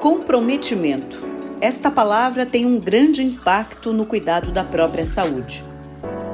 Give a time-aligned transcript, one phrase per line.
[0.00, 1.26] Comprometimento.
[1.60, 5.64] Esta palavra tem um grande impacto no cuidado da própria saúde.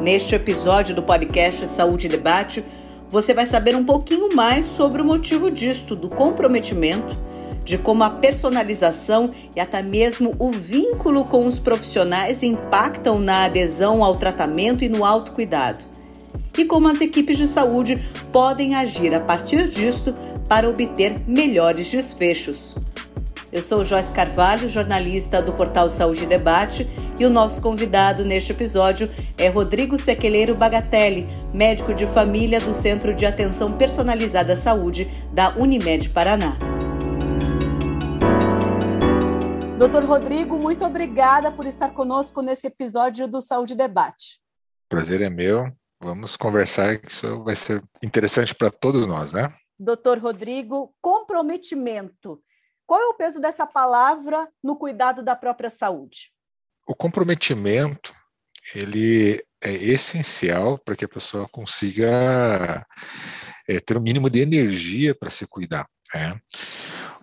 [0.02, 2.62] Neste episódio do podcast Saúde e Debate,
[3.08, 7.18] você vai saber um pouquinho mais sobre o motivo disto, do comprometimento,
[7.64, 14.04] de como a personalização e até mesmo o vínculo com os profissionais impactam na adesão
[14.04, 15.78] ao tratamento e no autocuidado,
[16.58, 20.12] e como as equipes de saúde podem agir a partir disto
[20.46, 22.93] para obter melhores desfechos.
[23.54, 26.86] Eu sou Joyce Carvalho, jornalista do portal Saúde e Debate,
[27.16, 29.08] e o nosso convidado neste episódio
[29.38, 35.50] é Rodrigo Sequeleiro Bagatelli, médico de família do Centro de Atenção Personalizada à Saúde da
[35.50, 36.58] Unimed Paraná.
[39.78, 44.40] Doutor Rodrigo, muito obrigada por estar conosco nesse episódio do Saúde e Debate.
[44.88, 45.70] Prazer é meu.
[46.02, 49.54] Vamos conversar, que isso vai ser interessante para todos nós, né?
[49.78, 52.42] Doutor Rodrigo, comprometimento.
[52.86, 56.32] Qual é o peso dessa palavra no cuidado da própria saúde?
[56.86, 58.14] O comprometimento,
[58.74, 62.86] ele é essencial para que a pessoa consiga
[63.66, 65.88] é, ter o um mínimo de energia para se cuidar.
[66.14, 66.38] Né?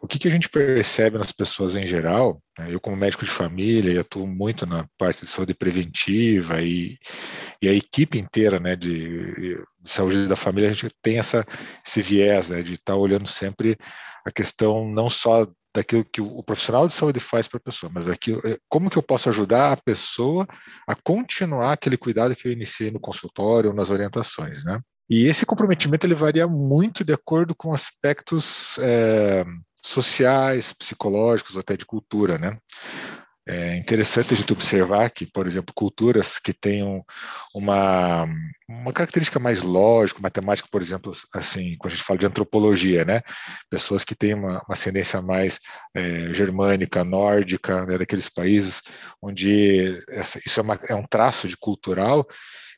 [0.01, 2.67] O que, que, a gente percebe nas pessoas em geral, né?
[2.71, 6.97] eu como médico de família, atuo muito na parte de saúde preventiva e,
[7.61, 11.45] e a equipe inteira né, de, de, saúde da família, a gente tem essa,
[11.85, 13.77] esse viés né, de estar tá olhando sempre
[14.25, 18.07] a questão não só daquilo que o profissional de saúde faz para a pessoa, mas
[18.07, 20.47] aquilo, é, como que eu posso ajudar a pessoa
[20.87, 24.79] a continuar aquele cuidado que eu iniciei no consultório, nas orientações, né?
[25.09, 29.45] E esse comprometimento ele varia muito de acordo com aspectos é,
[29.81, 32.59] sociais, psicológicos, até de cultura, né?
[33.47, 37.01] É interessante a gente observar que, por exemplo, culturas que tenham
[37.55, 38.27] uma,
[38.69, 43.21] uma característica mais lógica, matemática, por exemplo, assim, quando a gente fala de antropologia, né?
[43.69, 45.59] Pessoas que têm uma, uma ascendência mais
[45.95, 47.97] é, germânica, nórdica, né?
[47.97, 48.81] daqueles países
[49.21, 52.27] onde essa, isso é, uma, é um traço de cultural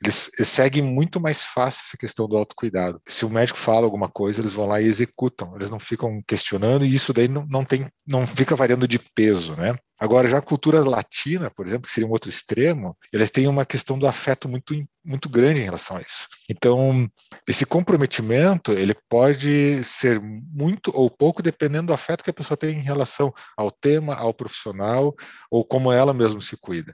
[0.03, 3.01] eles, eles, seguem muito mais fácil essa questão do autocuidado.
[3.07, 6.85] Se o médico fala alguma coisa, eles vão lá e executam, eles não ficam questionando,
[6.85, 9.75] e isso daí não, não, tem, não fica variando de peso, né?
[10.03, 13.65] Agora, já a cultura latina, por exemplo, que seria um outro extremo, eles têm uma
[13.65, 16.27] questão do afeto muito, muito grande em relação a isso.
[16.49, 17.09] Então,
[17.47, 22.79] esse comprometimento, ele pode ser muito ou pouco dependendo do afeto que a pessoa tem
[22.79, 25.15] em relação ao tema, ao profissional,
[25.49, 26.93] ou como ela mesma se cuida.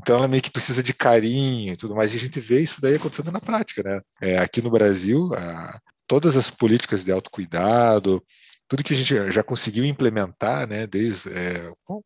[0.00, 2.80] Então, ela meio que precisa de carinho e tudo mais, e a gente vê isso
[2.80, 4.00] daí acontecendo na prática, né?
[4.18, 8.24] É, aqui no Brasil, a, todas as políticas de autocuidado,
[8.70, 12.00] tudo que a gente já conseguiu implementar, né, desde, é, com,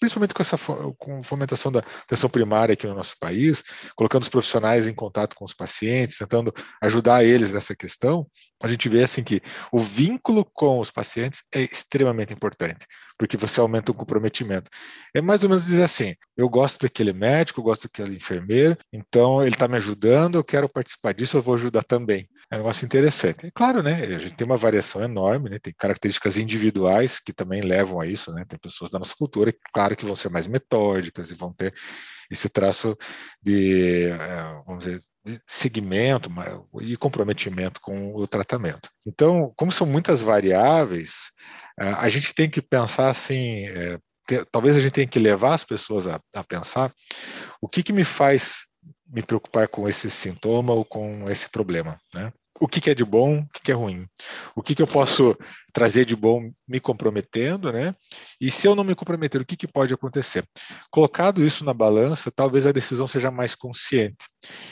[0.00, 0.56] principalmente com essa
[0.96, 3.62] com fomentação da atenção primária aqui no nosso país,
[3.94, 8.26] colocando os profissionais em contato com os pacientes, tentando ajudar eles nessa questão,
[8.62, 12.86] a gente vê assim que o vínculo com os pacientes é extremamente importante
[13.18, 14.70] porque você aumenta o comprometimento.
[15.14, 19.42] É mais ou menos dizer assim: eu gosto daquele médico, eu gosto daquele enfermeiro, então
[19.42, 22.28] ele está me ajudando, eu quero participar disso, eu vou ajudar também.
[22.50, 23.46] É um negócio interessante.
[23.46, 23.94] É claro, né?
[24.02, 25.58] A gente tem uma variação enorme, né?
[25.58, 28.44] Tem características individuais que também levam a isso, né?
[28.46, 31.74] Tem pessoas da nossa cultura, claro, que vão ser mais metódicas e vão ter
[32.30, 32.96] esse traço
[33.42, 35.00] de, eh, vamos dizer,
[35.46, 36.30] segmento
[36.80, 38.88] e comprometimento com o tratamento.
[39.04, 41.32] Então, como são muitas variáveis,
[41.78, 43.98] a gente tem que pensar assim, é,
[44.50, 46.92] talvez a gente tenha que levar as pessoas a, a pensar
[47.60, 48.66] o que, que me faz
[49.06, 52.32] me preocupar com esse sintoma ou com esse problema, né?
[52.60, 54.06] O que, que, é de bom, o que, que é ruim,
[54.54, 55.36] o que, que, eu posso
[55.72, 57.94] trazer de bom me comprometendo, né?
[58.40, 60.44] E se eu não me comprometer, o que, que pode acontecer?
[60.90, 64.26] Colocado isso na balança, talvez a decisão seja mais consciente.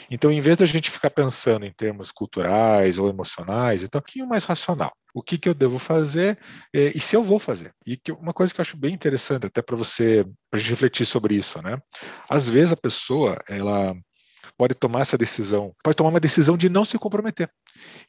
[0.09, 4.27] Então, em vez da gente ficar pensando em termos culturais ou emocionais, então, um pouquinho
[4.27, 4.91] mais racional.
[5.13, 6.37] O que, que eu devo fazer
[6.73, 7.71] e, e se eu vou fazer?
[7.85, 11.05] E que, uma coisa que eu acho bem interessante, até para você, para gente refletir
[11.05, 11.77] sobre isso, né?
[12.29, 13.95] Às vezes a pessoa, ela
[14.57, 17.49] pode tomar essa decisão, pode tomar uma decisão de não se comprometer.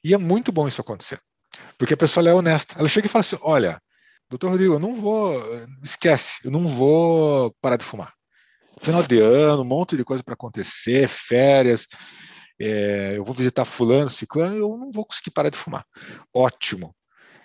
[0.02, 1.20] E é muito bom isso acontecer,
[1.78, 2.76] porque a pessoa é honesta.
[2.78, 3.80] Ela chega e fala assim: olha,
[4.28, 5.42] doutor Rodrigo, eu não vou,
[5.82, 8.12] esquece, eu não vou parar de fumar.
[8.80, 11.86] Final de ano, um monte de coisa para acontecer, férias,
[12.60, 15.84] é, eu vou visitar fulano, ciclano, eu não vou conseguir parar de fumar.
[16.34, 16.94] Ótimo.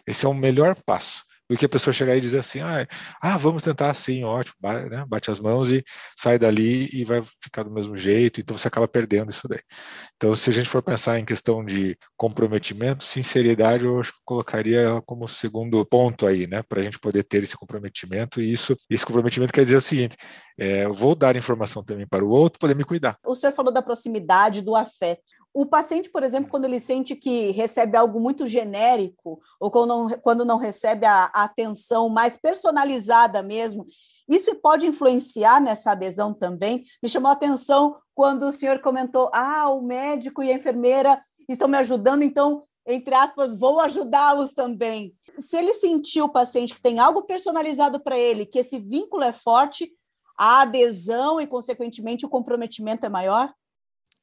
[0.06, 2.88] Esse é o melhor passo do que a pessoa chegar e dizer assim, ah,
[3.22, 5.04] ah vamos tentar assim, ótimo, bate, né?
[5.06, 5.84] bate as mãos e
[6.18, 9.60] sai dali e vai ficar do mesmo jeito, então você acaba perdendo isso daí.
[10.16, 14.24] Então, se a gente for pensar em questão de comprometimento, sinceridade, eu acho que eu
[14.24, 18.78] colocaria como segundo ponto aí, né, para a gente poder ter esse comprometimento, e isso,
[18.90, 20.16] esse comprometimento quer dizer o seguinte,
[20.58, 23.18] é, eu vou dar informação também para o outro poder me cuidar.
[23.26, 25.41] O senhor falou da proximidade, do afeto.
[25.54, 30.10] O paciente, por exemplo, quando ele sente que recebe algo muito genérico, ou quando não,
[30.20, 33.86] quando não recebe a, a atenção mais personalizada mesmo,
[34.30, 36.84] isso pode influenciar nessa adesão também.
[37.04, 41.68] Me chamou a atenção quando o senhor comentou: ah, o médico e a enfermeira estão
[41.68, 45.14] me ajudando, então, entre aspas, vou ajudá-los também.
[45.38, 49.34] Se ele sentir o paciente que tem algo personalizado para ele, que esse vínculo é
[49.34, 49.92] forte,
[50.38, 53.54] a adesão e, consequentemente, o comprometimento é maior?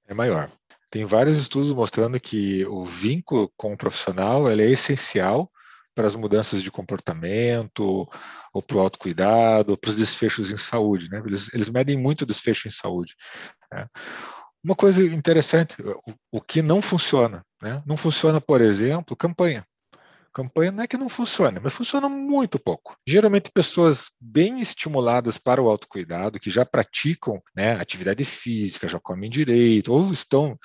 [0.07, 0.51] É maior.
[0.91, 5.51] Tem vários estudos mostrando que o vínculo com o profissional é essencial
[5.95, 8.09] para as mudanças de comportamento,
[8.53, 11.11] ou para o autocuidado, ou para os desfechos em saúde.
[11.11, 11.21] Né?
[11.27, 13.17] Eles, eles medem muito o desfecho em saúde.
[13.73, 13.87] Né?
[14.63, 17.45] Uma coisa interessante, o, o que não funciona.
[17.61, 17.83] Né?
[17.85, 19.67] Não funciona, por exemplo, campanha.
[20.39, 22.97] Campanha não é que não funcione, mas funciona muito pouco.
[23.05, 29.29] Geralmente pessoas bem estimuladas para o autocuidado, que já praticam né, atividade física, já comem
[29.29, 30.57] direito, ou estão,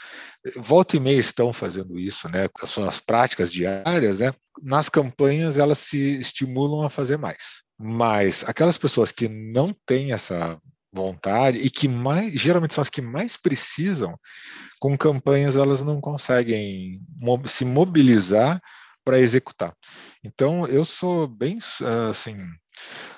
[0.57, 4.31] volta e meia estão fazendo isso, né, as suas práticas diárias, né,
[4.61, 7.63] nas campanhas elas se estimulam a fazer mais.
[7.75, 10.55] Mas aquelas pessoas que não têm essa
[10.93, 14.15] vontade e que mais geralmente são as que mais precisam
[14.79, 17.01] com campanhas elas não conseguem
[17.47, 18.61] se mobilizar
[19.03, 19.75] para executar.
[20.23, 21.59] Então, eu sou bem,
[22.09, 22.35] assim,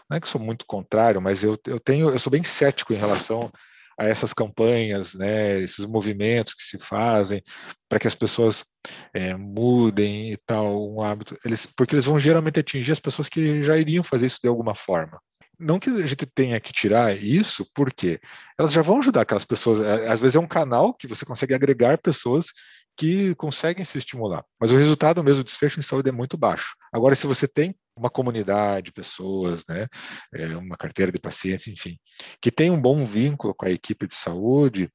[0.09, 2.97] não é que sou muito contrário, mas eu, eu tenho, eu sou bem cético em
[2.97, 3.51] relação
[3.97, 7.41] a essas campanhas, né, esses movimentos que se fazem
[7.87, 8.65] para que as pessoas
[9.13, 13.63] é, mudem e tal um hábito, eles, porque eles vão geralmente atingir as pessoas que
[13.63, 15.19] já iriam fazer isso de alguma forma.
[15.57, 18.19] Não que a gente tenha que tirar isso, porque
[18.59, 19.79] elas já vão ajudar aquelas pessoas.
[19.79, 22.47] É, às vezes é um canal que você consegue agregar pessoas
[22.97, 24.43] que conseguem se estimular.
[24.59, 26.75] Mas o resultado mesmo do desfecho em saúde é muito baixo.
[26.93, 29.87] Agora, se você tem uma comunidade de pessoas, né,
[30.33, 31.97] é, uma carteira de pacientes, enfim,
[32.41, 34.89] que tem um bom vínculo com a equipe de saúde,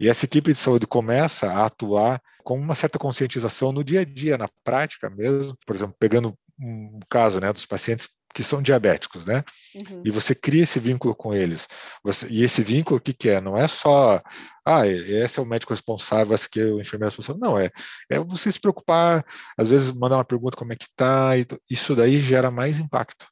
[0.00, 4.04] e essa equipe de saúde começa a atuar com uma certa conscientização no dia a
[4.04, 9.24] dia, na prática mesmo, por exemplo, pegando um caso né, dos pacientes que são diabéticos,
[9.24, 9.42] né?
[9.74, 10.02] Uhum.
[10.04, 11.66] E você cria esse vínculo com eles.
[12.04, 13.40] Você, e esse vínculo, o que, que é?
[13.40, 14.22] Não é só,
[14.62, 17.40] ah, esse é o médico responsável, esse aqui é o enfermeiro responsável.
[17.40, 17.70] Não, é,
[18.10, 19.24] é você se preocupar,
[19.56, 21.30] às vezes mandar uma pergunta como é que tá,
[21.70, 23.26] isso daí gera mais impacto.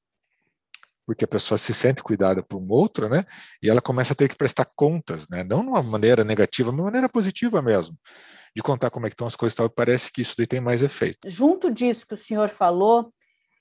[1.07, 3.27] Porque a pessoa se sente cuidada por um outro, né?
[3.63, 5.45] E ela começa a ter que prestar contas, né?
[5.45, 7.95] Não de uma maneira negativa, mas de uma maneira positiva mesmo
[8.57, 10.61] de contar como é que estão as coisas e tal, parece que isso daí tem
[10.61, 11.29] mais efeito.
[11.29, 13.13] Junto disso que o senhor falou,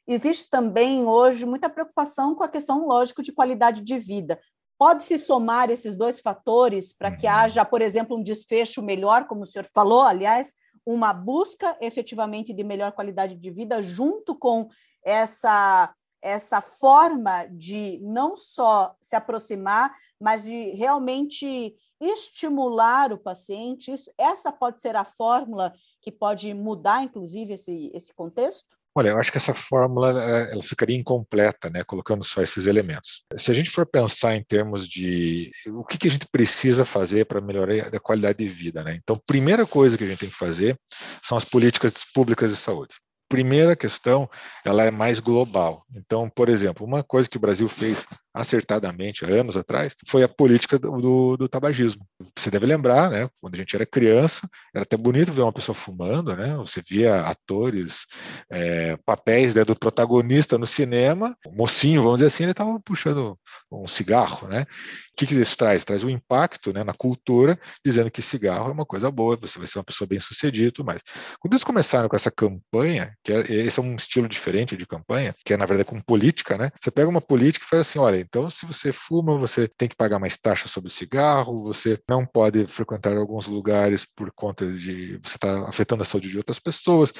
[0.07, 4.39] Existe também hoje muita preocupação com a questão, lógico, de qualidade de vida.
[4.77, 7.33] Pode-se somar esses dois fatores para que uhum.
[7.33, 10.55] haja, por exemplo, um desfecho melhor, como o senhor falou, aliás,
[10.85, 14.67] uma busca efetivamente de melhor qualidade de vida, junto com
[15.03, 23.91] essa, essa forma de não só se aproximar, mas de realmente estimular o paciente.
[23.91, 28.82] Isso, essa pode ser a fórmula que pode mudar, inclusive, esse, esse contexto?
[28.95, 30.09] Olha, eu acho que essa fórmula
[30.51, 33.23] ela ficaria incompleta, né, colocando só esses elementos.
[33.35, 37.25] Se a gente for pensar em termos de o que, que a gente precisa fazer
[37.25, 38.99] para melhorar a qualidade de vida, né?
[39.01, 40.77] Então, primeira coisa que a gente tem que fazer
[41.23, 42.93] são as políticas públicas de saúde
[43.33, 44.29] primeira questão,
[44.63, 45.83] ela é mais global.
[45.95, 50.27] Então, por exemplo, uma coisa que o Brasil fez acertadamente há anos atrás foi a
[50.27, 52.05] política do, do, tabagismo.
[52.37, 53.29] Você deve lembrar, né?
[53.39, 56.55] Quando a gente era criança, era até bonito ver uma pessoa fumando, né?
[56.57, 58.05] Você via atores,
[58.49, 63.37] é, papéis né, do protagonista no cinema, o mocinho, vamos dizer assim, ele estava puxando
[63.71, 64.61] um cigarro, né?
[64.61, 65.85] O que, que isso traz?
[65.85, 69.67] Traz um impacto né, na cultura, dizendo que cigarro é uma coisa boa, você vai
[69.67, 71.01] ser uma pessoa bem sucedida e tudo mais.
[71.39, 75.35] Quando eles começaram com essa campanha, que é, esse é um estilo diferente de campanha,
[75.45, 76.71] que é na verdade com política, né?
[76.81, 79.95] Você pega uma política e faz assim: olha, então se você fuma, você tem que
[79.95, 85.17] pagar mais taxa sobre o cigarro, você não pode frequentar alguns lugares por conta de
[85.17, 87.13] você estar tá afetando a saúde de outras pessoas,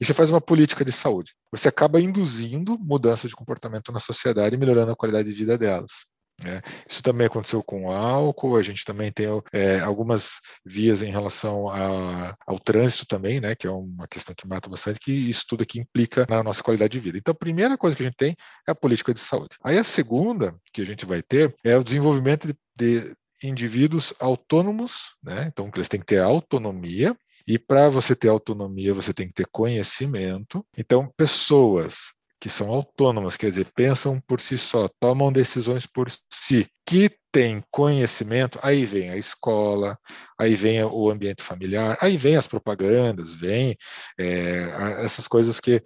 [0.00, 1.34] e você faz uma política de saúde.
[1.52, 6.09] Você acaba induzindo mudança de comportamento na sociedade e melhorando a qualidade de vida delas.
[6.44, 11.10] É, isso também aconteceu com o álcool, a gente também tem é, algumas vias em
[11.10, 15.44] relação a, ao trânsito também, né, que é uma questão que mata bastante, que isso
[15.48, 17.18] tudo aqui implica na nossa qualidade de vida.
[17.18, 19.56] Então, a primeira coisa que a gente tem é a política de saúde.
[19.62, 25.14] Aí a segunda que a gente vai ter é o desenvolvimento de, de indivíduos autônomos,
[25.22, 27.16] né, então eles têm que ter autonomia,
[27.46, 30.64] e para você ter autonomia, você tem que ter conhecimento.
[30.76, 36.66] Então, pessoas que são autônomas, quer dizer, pensam por si só, tomam decisões por si,
[36.86, 39.98] que têm conhecimento, aí vem a escola,
[40.38, 43.76] aí vem o ambiente familiar, aí vem as propagandas, vem
[44.18, 45.82] é, essas coisas que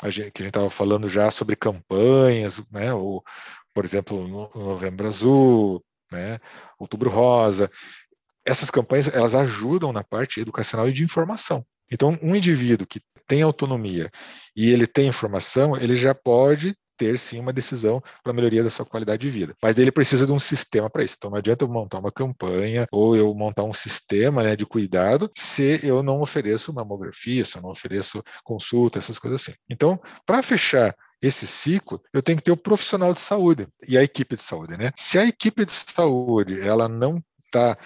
[0.00, 3.22] a gente estava falando já sobre campanhas, né, ou,
[3.74, 6.38] por exemplo, no Novembro Azul, né,
[6.78, 7.68] Outubro Rosa,
[8.44, 11.66] essas campanhas elas ajudam na parte educacional e de informação.
[11.90, 14.10] Então, um indivíduo que tem autonomia
[14.54, 18.70] e ele tem informação, ele já pode ter sim uma decisão para a melhoria da
[18.70, 19.54] sua qualidade de vida.
[19.62, 21.14] Mas ele precisa de um sistema para isso.
[21.16, 25.30] Então não adianta eu montar uma campanha ou eu montar um sistema né, de cuidado
[25.36, 29.52] se eu não ofereço mamografia, se eu não ofereço consulta, essas coisas assim.
[29.68, 34.02] Então, para fechar esse ciclo, eu tenho que ter o profissional de saúde e a
[34.02, 34.92] equipe de saúde, né?
[34.96, 37.76] Se a equipe de saúde ela não está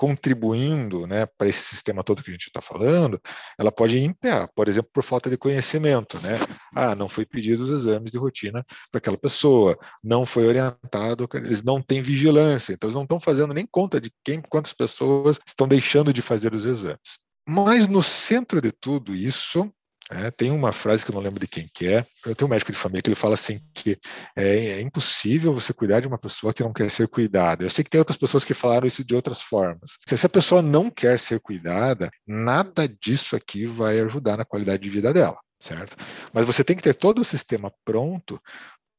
[0.00, 3.20] contribuindo né, para esse sistema todo que a gente está falando,
[3.58, 6.18] ela pode empenhar, por exemplo, por falta de conhecimento.
[6.20, 6.38] Né?
[6.74, 11.62] Ah, não foi pedido os exames de rotina para aquela pessoa, não foi orientado, eles
[11.62, 15.68] não têm vigilância, então eles não estão fazendo nem conta de quem, quantas pessoas estão
[15.68, 17.18] deixando de fazer os exames.
[17.46, 19.70] Mas no centro de tudo isso
[20.10, 22.04] é, tem uma frase que eu não lembro de quem que é.
[22.26, 23.96] Eu tenho um médico de família que ele fala assim que
[24.36, 27.64] é, é, impossível você cuidar de uma pessoa que não quer ser cuidada.
[27.64, 29.92] Eu sei que tem outras pessoas que falaram isso de outras formas.
[30.06, 34.90] Se essa pessoa não quer ser cuidada, nada disso aqui vai ajudar na qualidade de
[34.90, 35.94] vida dela certo?
[36.32, 38.40] Mas você tem que ter todo o sistema pronto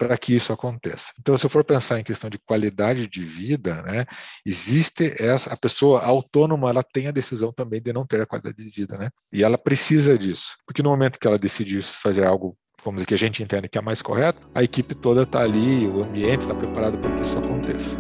[0.02, 1.14] para que isso aconteça.
[1.20, 4.08] Então, se eu for pensar em questão de qualidade de vida, né,
[4.44, 8.58] existe essa a pessoa autônoma, ela tem a decisão também de não ter a qualidade
[8.58, 9.12] de vida, né?
[9.32, 13.18] E ela precisa disso, porque no momento que ela decidir fazer algo como que a
[13.18, 16.98] gente entende que é mais correto, a equipe toda está ali, o ambiente está preparado
[16.98, 17.96] para que isso aconteça.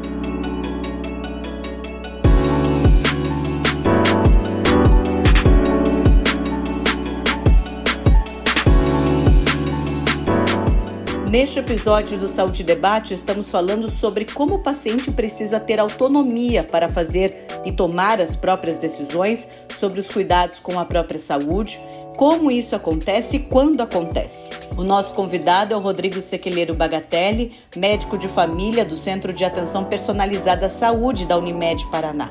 [11.32, 16.90] Neste episódio do Saúde Debate, estamos falando sobre como o paciente precisa ter autonomia para
[16.90, 21.80] fazer e tomar as próprias decisões sobre os cuidados com a própria saúde,
[22.18, 24.50] como isso acontece e quando acontece.
[24.76, 29.86] O nosso convidado é o Rodrigo Sequeleiro Bagatelli, médico de família do Centro de Atenção
[29.86, 32.30] Personalizada à Saúde da Unimed Paraná.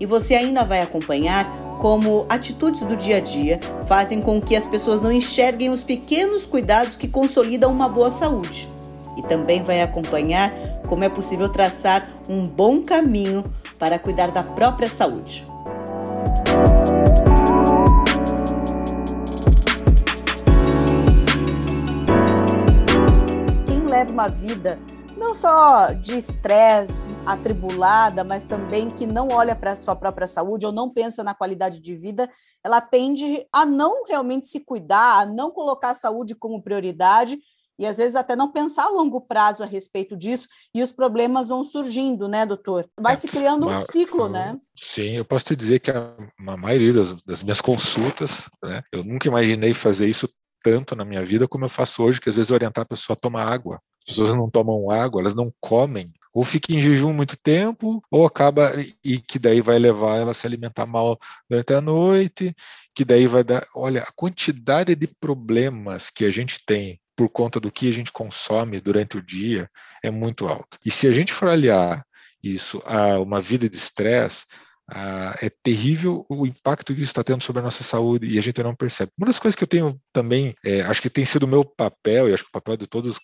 [0.00, 1.46] E você ainda vai acompanhar
[1.78, 6.44] como atitudes do dia a dia fazem com que as pessoas não enxerguem os pequenos
[6.44, 8.68] cuidados que consolidam uma boa saúde.
[9.16, 10.52] E também vai acompanhar
[10.86, 13.42] como é possível traçar um bom caminho
[13.78, 15.44] para cuidar da própria saúde.
[23.66, 24.78] Quem leva uma vida
[25.18, 30.64] não só de estresse, atribulada, mas também que não olha para a sua própria saúde
[30.64, 32.30] ou não pensa na qualidade de vida,
[32.64, 37.38] ela tende a não realmente se cuidar, a não colocar a saúde como prioridade
[37.78, 41.48] e às vezes até não pensar a longo prazo a respeito disso, e os problemas
[41.48, 42.88] vão surgindo, né, doutor?
[42.98, 44.58] Vai é, se criando um ciclo, né?
[44.76, 46.12] Sim, eu posso te dizer que a,
[46.44, 50.28] a maioria das, das, minhas consultas, né, eu nunca imaginei fazer isso
[50.62, 53.20] tanto na minha vida como eu faço hoje, que às vezes orientar a pessoa a
[53.20, 58.02] tomar água pessoas não tomam água, elas não comem, ou fica em jejum muito tempo,
[58.10, 58.72] ou acaba
[59.04, 62.54] e que daí vai levar ela a se alimentar mal durante a noite,
[62.94, 67.58] que daí vai dar, olha, a quantidade de problemas que a gente tem por conta
[67.58, 69.68] do que a gente consome durante o dia
[70.02, 70.78] é muito alta.
[70.84, 72.04] E se a gente for aliar
[72.42, 74.46] isso a uma vida de estresse,
[74.90, 78.42] ah, é terrível o impacto que isso está tendo sobre a nossa saúde e a
[78.42, 79.12] gente não percebe.
[79.18, 82.28] Uma das coisas que eu tenho também, é, acho que tem sido o meu papel,
[82.28, 83.16] e acho que o papel de todas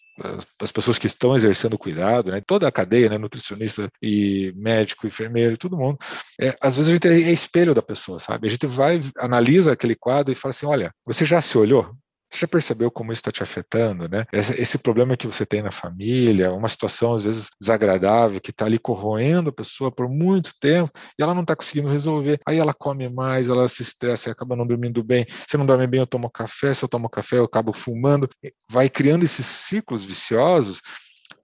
[0.60, 5.56] as pessoas que estão exercendo cuidado, né, toda a cadeia, né, nutricionista e médico, enfermeiro,
[5.56, 5.98] todo mundo,
[6.40, 8.46] é, às vezes a gente é, é espelho da pessoa, sabe?
[8.46, 11.94] A gente vai, analisa aquele quadro e fala assim: olha, você já se olhou?
[12.34, 14.24] Você já percebeu como isso está te afetando, né?
[14.32, 18.76] Esse, problema que você tem na família, uma situação às vezes desagradável que está ali
[18.76, 22.40] corroendo a pessoa por muito tempo e ela não está conseguindo resolver.
[22.44, 25.24] Aí ela come mais, ela se estressa acaba não dormindo bem.
[25.48, 26.74] Se não dorme bem, eu tomo café.
[26.74, 28.28] Se eu tomo café, eu acabo fumando.
[28.68, 30.80] Vai criando esses ciclos viciosos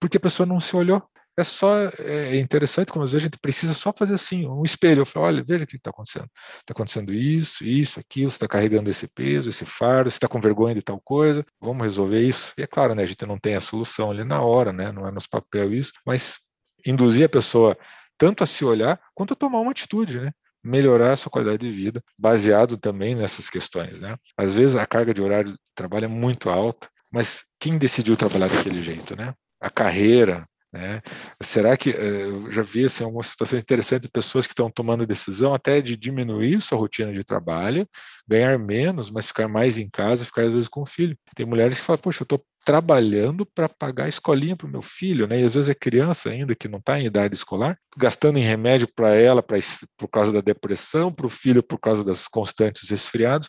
[0.00, 1.02] porque a pessoa não se olhou
[1.40, 5.02] é só é interessante como às vezes a gente precisa só fazer assim, um espelho.
[5.02, 6.28] Eu falo, olha, veja o que está acontecendo.
[6.58, 10.40] Está acontecendo isso, isso, aquilo, você está carregando esse peso, esse fardo, você está com
[10.40, 12.52] vergonha de tal coisa, vamos resolver isso.
[12.58, 15.06] E é claro, né, a gente não tem a solução ali na hora, né, não
[15.06, 16.38] é nos papel isso, mas
[16.86, 17.76] induzir a pessoa
[18.16, 20.30] tanto a se olhar quanto a tomar uma atitude, né?
[20.62, 24.16] melhorar a sua qualidade de vida, baseado também nessas questões, né?
[24.36, 28.48] Às vezes a carga de horário de trabalho é muito alta, mas quem decidiu trabalhar
[28.48, 29.34] daquele jeito, né?
[29.60, 31.00] A carreira, né?
[31.42, 35.06] Será que eh, eu já vi assim, algumas situações interessantes de pessoas que estão tomando
[35.06, 37.88] decisão até de diminuir sua rotina de trabalho,
[38.26, 41.16] ganhar menos, mas ficar mais em casa, ficar às vezes com o filho.
[41.34, 44.82] Tem mulheres que falam, poxa, eu estou trabalhando para pagar a escolinha para o meu
[44.82, 45.40] filho, né?
[45.40, 48.88] E às vezes é criança ainda que não está em idade escolar, gastando em remédio
[48.94, 49.58] para ela pra,
[49.96, 53.48] por causa da depressão, para o filho por causa das constantes resfriados.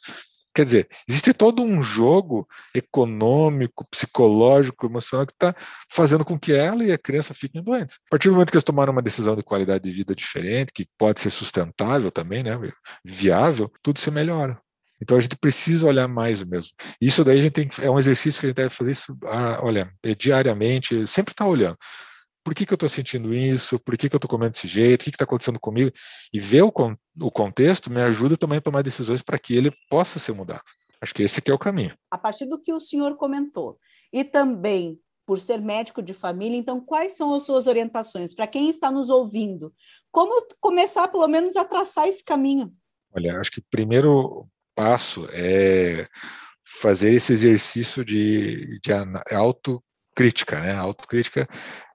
[0.54, 5.56] Quer dizer, existe todo um jogo econômico, psicológico, emocional que está
[5.90, 7.96] fazendo com que ela e a criança fiquem doentes.
[8.08, 10.88] A partir do momento que eles tomaram uma decisão de qualidade de vida diferente, que
[10.98, 12.52] pode ser sustentável também, né,
[13.04, 14.60] viável, tudo se melhora.
[15.02, 16.72] Então a gente precisa olhar mais mesmo.
[17.00, 19.60] Isso daí a gente tem é um exercício que a gente deve fazer isso, ah,
[19.64, 21.78] olha, é diariamente, sempre está olhando.
[22.44, 23.80] Por que, que eu estou sentindo isso?
[23.80, 25.02] Por que, que eu estou comendo desse jeito?
[25.02, 25.92] O que está acontecendo comigo?
[26.34, 29.72] E ver o, con o contexto me ajuda também a tomar decisões para que ele
[29.90, 30.64] possa ser mudado.
[31.00, 31.96] Acho que esse aqui é o caminho.
[32.10, 33.78] A partir do que o senhor comentou,
[34.14, 38.70] e também por ser médico de família, então quais são as suas orientações para quem
[38.70, 39.74] está nos ouvindo?
[40.12, 42.74] Como começar, pelo menos, a traçar esse caminho?
[43.16, 46.08] Olha, acho que o primeiro passo é
[46.82, 48.92] fazer esse exercício de, de
[49.34, 50.74] autocrítica, né?
[50.74, 51.48] Autocrítica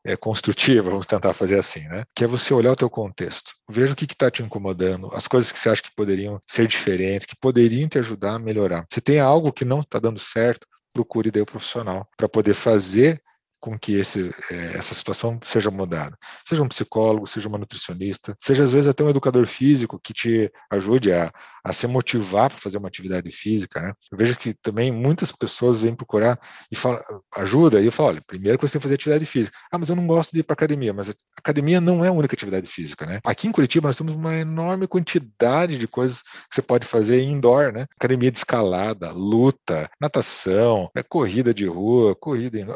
[0.07, 2.05] é, construtiva, vamos tentar fazer assim, né?
[2.15, 5.51] Que é você olhar o teu contexto, veja o que está te incomodando, as coisas
[5.51, 8.87] que você acha que poderiam ser diferentes, que poderiam te ajudar a melhorar.
[8.91, 13.21] Se tem algo que não está dando certo, procure daí o profissional para poder fazer
[13.61, 16.17] com que esse, é, essa situação seja mudada.
[16.47, 20.53] Seja um psicólogo, seja uma nutricionista, seja às vezes até um educador físico que te
[20.71, 21.33] ajude a,
[21.67, 23.81] a se motivar para fazer uma atividade física.
[23.81, 23.93] Né?
[24.13, 26.39] Eu vejo que também muitas pessoas vêm procurar
[26.71, 27.03] e falam,
[27.35, 29.57] ajuda, e eu falo, olha, primeiro que você tem que fazer atividade física.
[29.73, 32.37] Ah, mas eu não gosto de ir para academia, mas academia não é a única
[32.37, 33.05] atividade física.
[33.05, 33.19] Né?
[33.25, 37.73] Aqui em Curitiba nós temos uma enorme quantidade de coisas que você pode fazer indoor,
[37.73, 37.87] né?
[37.99, 41.03] Academia de escalada, luta, natação, né?
[41.03, 42.67] corrida de rua, corrida em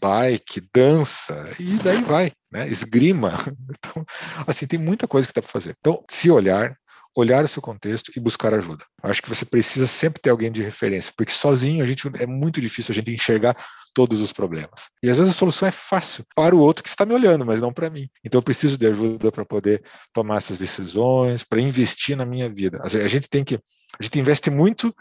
[0.00, 2.68] bike, dança, e daí vai, né?
[2.68, 3.32] Esgrima.
[3.78, 4.04] Então,
[4.46, 5.74] assim, tem muita coisa que dá para fazer.
[5.78, 6.76] Então, se olhar,
[7.20, 8.84] olhar o seu contexto e buscar ajuda.
[9.02, 12.60] Acho que você precisa sempre ter alguém de referência, porque sozinho a gente é muito
[12.60, 13.56] difícil a gente enxergar
[13.92, 14.88] todos os problemas.
[15.02, 17.60] E às vezes a solução é fácil para o outro que está me olhando, mas
[17.60, 18.08] não para mim.
[18.24, 19.82] Então eu preciso de ajuda para poder
[20.12, 22.80] tomar essas decisões, para investir na minha vida.
[22.84, 23.56] A gente tem que
[23.98, 24.94] a gente investe muito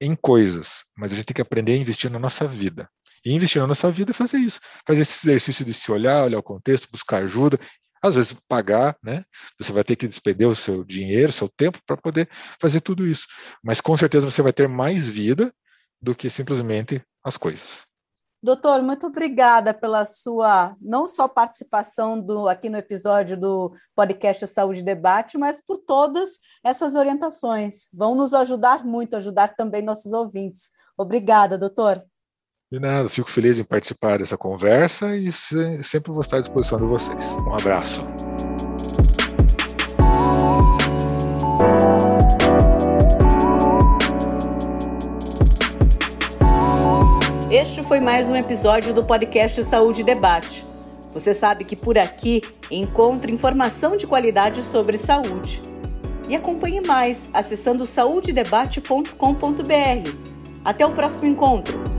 [0.00, 2.88] em coisas, mas a gente tem que aprender a investir na nossa vida.
[3.26, 6.38] E investir na nossa vida é fazer isso, fazer esse exercício de se olhar, olhar
[6.38, 7.58] o contexto, buscar ajuda,
[8.02, 9.24] às vezes pagar, né?
[9.58, 12.28] Você vai ter que despender o seu dinheiro, seu tempo para poder
[12.60, 13.26] fazer tudo isso.
[13.62, 15.52] Mas com certeza você vai ter mais vida
[16.00, 17.88] do que simplesmente as coisas.
[18.40, 24.80] Doutor, muito obrigada pela sua não só participação do, aqui no episódio do podcast Saúde
[24.80, 27.88] Debate, mas por todas essas orientações.
[27.92, 30.70] Vão nos ajudar muito, ajudar também nossos ouvintes.
[30.96, 32.04] Obrigada, doutor.
[32.70, 35.32] De nada, fico feliz em participar dessa conversa e
[35.82, 37.22] sempre vou estar à disposição de vocês.
[37.46, 38.06] Um abraço.
[47.50, 50.62] Este foi mais um episódio do podcast Saúde Debate.
[51.14, 55.62] Você sabe que por aqui encontra informação de qualidade sobre saúde.
[56.28, 60.10] E acompanhe mais acessando saudedebate.com.br.
[60.62, 61.97] Até o próximo encontro.